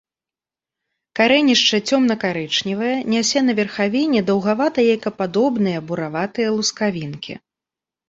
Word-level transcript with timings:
Карэнішча 1.19 1.77
цёмна-карычневае, 1.89 2.95
нясе 3.15 3.39
на 3.51 3.57
верхавіне 3.61 4.19
даўгавата-яйкападобныя, 4.33 5.87
бураватыя 5.89 6.49
лускавінкі. 6.61 7.33